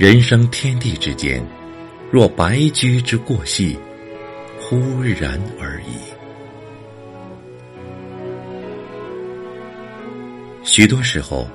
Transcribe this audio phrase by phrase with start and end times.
[0.00, 1.46] 人生天地之间，
[2.10, 3.78] 若白驹之过隙，
[4.58, 5.92] 忽然而已。
[10.64, 11.46] 许多时候，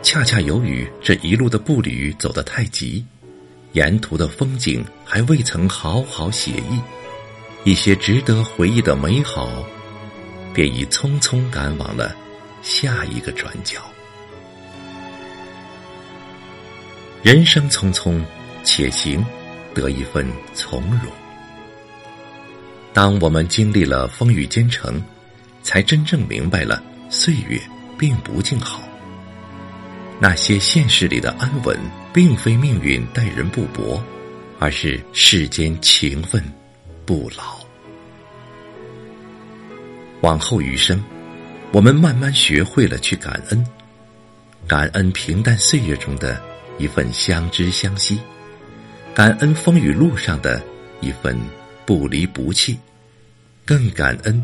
[0.00, 3.04] 恰恰由于这一路的步履走得太急，
[3.72, 6.80] 沿途的风景还未曾好好写意，
[7.64, 9.64] 一些值得回忆的美好，
[10.54, 12.14] 便已匆匆赶往了
[12.62, 13.82] 下一个转角。
[17.22, 18.20] 人生匆匆，
[18.64, 19.24] 且行
[19.74, 21.12] 得一份从容。
[22.92, 25.02] 当我们经历了风雨兼程，
[25.62, 27.60] 才真正明白了岁月。
[27.98, 28.80] 并不静好。
[30.20, 31.76] 那些现实里的安稳，
[32.12, 34.00] 并非命运待人不薄，
[34.60, 36.40] 而是世间情分
[37.04, 37.58] 不老。
[40.20, 41.02] 往后余生，
[41.72, 43.66] 我们慢慢学会了去感恩，
[44.68, 46.40] 感恩平淡岁月中的
[46.78, 48.18] 一份相知相惜，
[49.14, 50.62] 感恩风雨路上的
[51.00, 51.38] 一份
[51.84, 52.78] 不离不弃，
[53.64, 54.42] 更感恩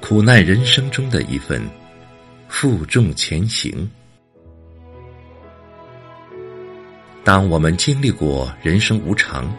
[0.00, 1.62] 苦难人生中的一份。
[2.48, 3.90] 负重前行。
[7.24, 9.50] 当我们经历过人生无常，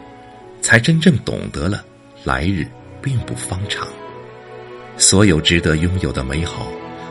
[0.60, 1.84] 才真正懂得了
[2.22, 2.64] 来日
[3.02, 3.88] 并不方长。
[4.96, 6.68] 所有值得拥有的美好，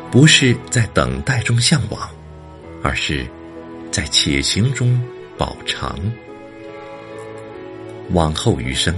[0.10, 2.10] 不是在等待中向往，
[2.82, 3.28] 而是
[3.94, 5.00] 在且行中
[5.38, 5.96] 饱尝。
[8.10, 8.92] 往后余生，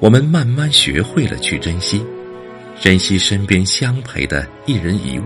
[0.00, 2.04] 我们慢慢学会了去珍惜，
[2.78, 5.22] 珍惜身边相陪的一人一物。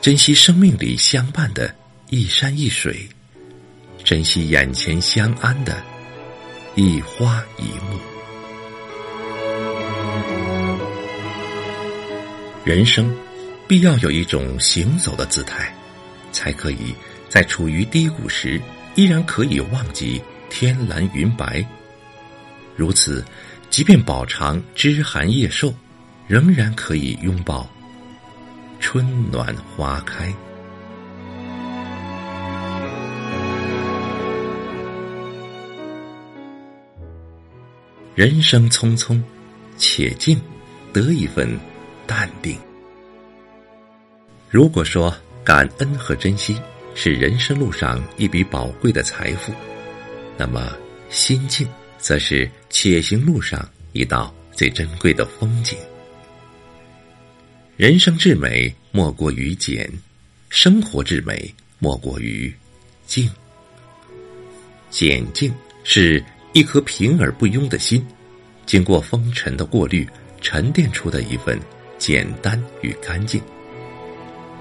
[0.00, 1.74] 珍惜生命里相伴的
[2.08, 3.04] 一山一水，
[4.04, 5.82] 珍惜眼前相安的
[6.76, 7.98] 一花一木。
[12.64, 13.12] 人生
[13.66, 15.74] 必要有一种行走的姿态，
[16.32, 16.94] 才可以
[17.28, 18.60] 在处于低谷时
[18.94, 21.64] 依然可以忘记天蓝云白。
[22.76, 23.24] 如此，
[23.68, 25.74] 即便饱尝枝寒叶瘦，
[26.26, 27.68] 仍然可以拥抱。
[28.80, 30.32] 春暖花开，
[38.14, 39.22] 人生匆匆，
[39.76, 40.40] 且静
[40.92, 41.60] 得一份
[42.06, 42.58] 淡定。
[44.48, 45.14] 如果说
[45.44, 46.60] 感恩和珍惜
[46.94, 49.52] 是人生路上一笔宝贵的财富，
[50.36, 50.76] 那么
[51.08, 51.66] 心境
[51.98, 55.78] 则是且行路上一道最珍贵的风景。
[57.76, 59.88] 人生至美，莫过于简；
[60.50, 62.54] 生活至美，莫过于
[63.06, 63.28] 静。
[64.90, 65.52] 简静
[65.84, 68.04] 是一颗平而不庸的心，
[68.66, 70.06] 经过风尘的过滤，
[70.42, 71.58] 沉淀出的一份
[71.96, 73.40] 简单与干净；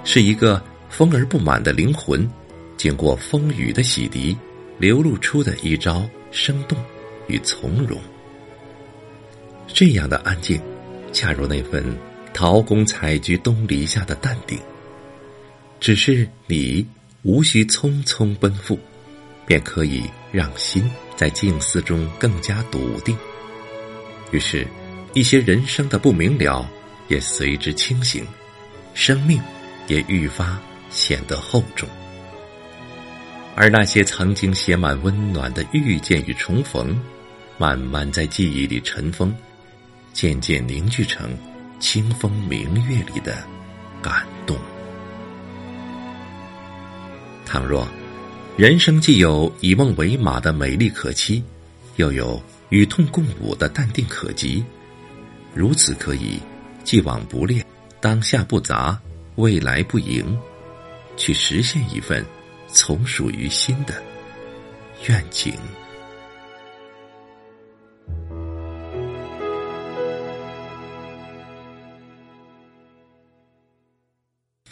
[0.05, 2.29] 是一个丰而不满的灵魂，
[2.77, 4.35] 经过风雨的洗涤，
[4.77, 6.77] 流露出的一招生动
[7.27, 7.99] 与从容。
[9.67, 10.61] 这样的安静，
[11.13, 11.83] 恰如那份。
[12.31, 14.57] 陶公采菊东篱下的淡定，
[15.79, 16.87] 只是你
[17.23, 18.79] 无需匆匆奔赴，
[19.47, 23.17] 便可以让心在静思中更加笃定。
[24.31, 24.65] 于是，
[25.13, 26.65] 一些人生的不明了
[27.07, 28.25] 也随之清醒，
[28.93, 29.41] 生命
[29.87, 31.87] 也愈发显得厚重。
[33.55, 36.99] 而那些曾经写满温暖的遇见与重逢，
[37.57, 39.35] 慢慢在记忆里尘封，
[40.13, 41.29] 渐渐凝聚成。
[41.79, 43.41] 清风明月里的
[44.01, 44.57] 感动。
[47.45, 47.87] 倘若
[48.57, 51.41] 人生既有以梦为马的美丽可期，
[51.95, 54.61] 又有与痛共舞的淡定可及，
[55.55, 56.37] 如此可以
[56.83, 57.65] 既往不恋，
[58.01, 58.99] 当下不杂，
[59.35, 60.37] 未来不迎，
[61.19, 62.25] 去实现一份
[62.69, 64.01] 从属于心的
[65.07, 65.53] 愿景。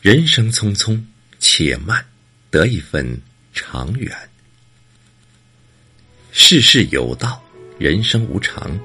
[0.02, 1.04] 人生匆匆，
[1.38, 2.04] 且慢，
[2.50, 3.06] 得一份
[3.54, 4.18] 长远。
[6.32, 7.44] 世事有道，
[7.78, 8.80] 人生无常，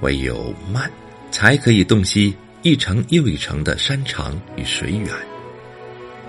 [0.00, 0.90] 唯有慢，
[1.30, 5.35] 才可以洞悉一程又一程的山长与水远。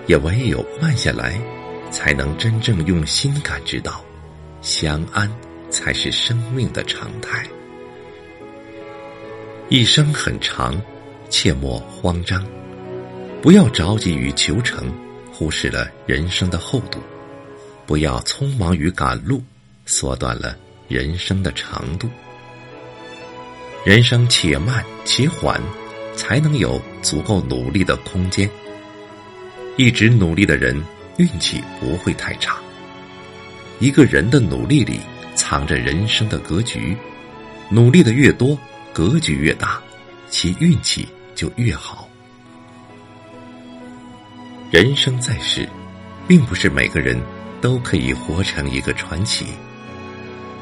[0.08, 1.38] 也唯有慢下来，
[1.90, 4.02] 才能真正用心感知到，
[4.62, 5.30] 相安
[5.70, 7.46] 才是生命的常态。
[9.68, 10.80] 一生很长，
[11.28, 12.42] 切莫慌张。
[13.42, 14.90] 不要着急于求成，
[15.30, 16.98] 忽视了人生的厚度；
[17.86, 19.42] 不要匆忙于赶路，
[19.84, 20.56] 缩短了
[20.88, 22.08] 人生的长度。
[23.84, 25.60] 人生且慢且缓，
[26.16, 28.48] 才能有足够努力的空间。
[29.78, 30.76] 一直努力的人，
[31.18, 32.58] 运气不会太差。
[33.78, 34.98] 一个人的努力里，
[35.36, 35.64] 藏。
[35.64, 36.96] 着人生的格局。
[37.70, 38.58] 努力的越多，
[38.92, 39.80] 格局越大，
[40.28, 42.08] 其运气就越好。
[44.72, 45.68] 人生在世，
[46.26, 47.16] 并不是每个人
[47.60, 49.46] 都可以活成一个传奇。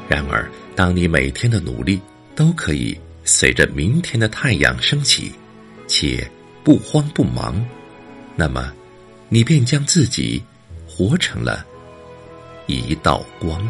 [0.07, 1.99] 然而，当你每天的努力
[2.35, 5.31] 都可以随着明天的太阳升起，
[5.87, 6.29] 且
[6.63, 7.65] 不慌不忙，
[8.35, 8.71] 那么，
[9.29, 10.41] 你便将自己
[10.87, 11.65] 活成了
[12.65, 13.67] 一道光。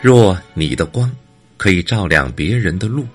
[0.00, 1.10] 若你的光
[1.56, 3.06] 可以照亮别人的路，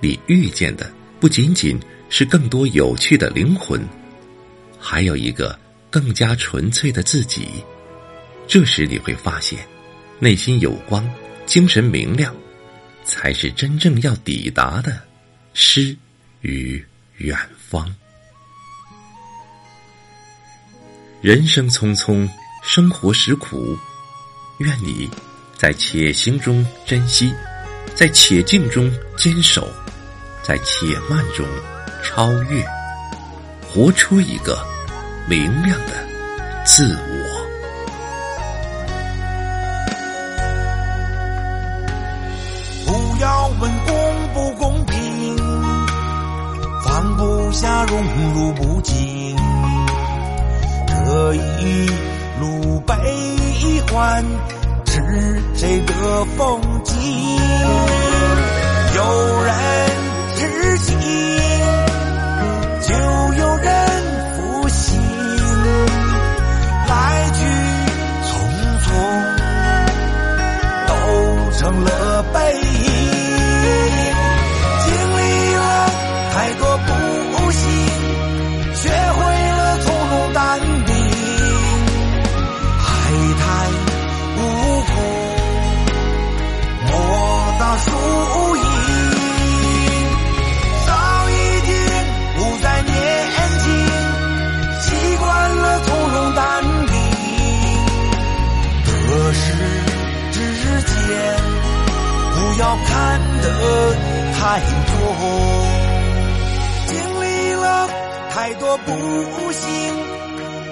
[0.00, 1.78] 你遇见的不仅仅
[2.08, 3.80] 是更多有趣的灵魂，
[4.78, 5.58] 还有一个
[5.90, 7.48] 更加纯粹的自己。
[8.48, 9.58] 这时你会发现，
[10.18, 11.08] 内心有光，
[11.46, 12.34] 精神明亮，
[13.04, 15.00] 才是真正要抵达的
[15.54, 15.96] 诗
[16.40, 16.84] 与
[17.18, 17.94] 远方。
[21.22, 22.28] 人生匆匆，
[22.64, 23.78] 生活实苦，
[24.58, 25.08] 愿你。
[25.56, 27.32] 在且行中珍惜，
[27.94, 29.68] 在且静中坚守，
[30.42, 31.46] 在且慢中
[32.02, 32.66] 超越，
[33.70, 34.58] 活出一个
[35.28, 35.92] 明亮的
[36.64, 37.46] 自我。
[42.84, 45.36] 不要问公不公平，
[46.84, 48.02] 放不下，荣
[48.34, 49.36] 辱不惊，
[51.62, 51.86] 一
[52.40, 52.94] 路悲
[53.92, 54.24] 欢。
[54.86, 55.00] 是
[55.54, 55.92] 谁的
[56.36, 56.94] 风景？
[58.94, 59.81] 有人
[108.72, 108.88] 我不
[109.52, 109.68] 幸，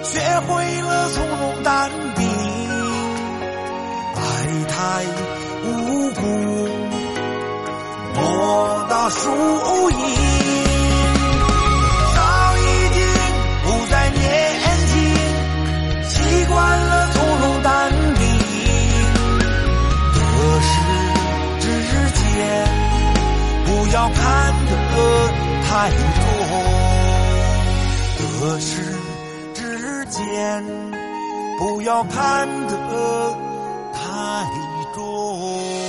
[0.02, 0.17] 学
[0.47, 2.25] 会了从容淡定。
[4.17, 4.19] 爱
[4.73, 4.75] 太
[5.67, 5.69] 无
[6.12, 6.20] 辜。
[8.14, 9.20] 莫大输
[9.91, 9.97] 赢，
[12.14, 12.19] 早
[12.56, 12.61] 已
[12.94, 12.99] 经
[13.64, 14.19] 不再年
[14.88, 14.96] 轻，
[16.08, 17.69] 习惯了从容淡
[18.14, 18.25] 定。
[20.14, 20.19] 得
[20.62, 20.73] 失
[21.61, 21.69] 之
[22.17, 22.25] 间，
[23.67, 24.19] 不要看
[24.70, 24.73] 得
[25.69, 25.69] 太
[28.50, 28.82] 可是
[29.55, 30.64] 之间
[31.56, 33.37] 不要看得
[33.93, 34.44] 太
[34.93, 35.80] 重。